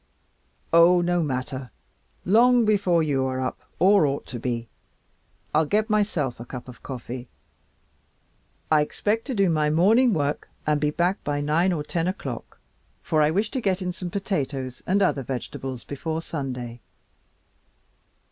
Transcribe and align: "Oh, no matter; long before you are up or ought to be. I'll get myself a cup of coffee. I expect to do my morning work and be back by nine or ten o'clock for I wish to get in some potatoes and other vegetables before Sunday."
"Oh, 0.73 0.99
no 1.01 1.21
matter; 1.21 1.69
long 2.25 2.65
before 2.65 3.03
you 3.03 3.23
are 3.25 3.39
up 3.39 3.59
or 3.77 4.07
ought 4.07 4.25
to 4.29 4.39
be. 4.39 4.67
I'll 5.53 5.67
get 5.67 5.91
myself 5.91 6.39
a 6.39 6.43
cup 6.45 6.67
of 6.67 6.81
coffee. 6.81 7.27
I 8.71 8.81
expect 8.81 9.25
to 9.25 9.35
do 9.35 9.47
my 9.47 9.69
morning 9.69 10.11
work 10.11 10.49
and 10.65 10.81
be 10.81 10.89
back 10.89 11.23
by 11.23 11.39
nine 11.39 11.71
or 11.71 11.83
ten 11.83 12.07
o'clock 12.07 12.57
for 13.03 13.21
I 13.21 13.29
wish 13.29 13.51
to 13.51 13.61
get 13.61 13.79
in 13.79 13.93
some 13.93 14.09
potatoes 14.09 14.81
and 14.87 15.03
other 15.03 15.21
vegetables 15.21 15.83
before 15.83 16.23
Sunday." 16.23 16.81